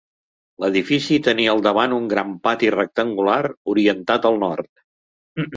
L'edifici 0.63 1.17
tenia 1.27 1.51
al 1.57 1.61
davant 1.67 1.93
un 1.99 2.09
gran 2.13 2.33
pati 2.47 2.71
rectangular 2.79 3.39
orientat 3.75 4.29
al 4.31 4.45
nord. 4.47 4.71